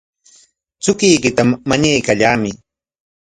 [0.83, 2.55] Chukuykita mañaykallamay.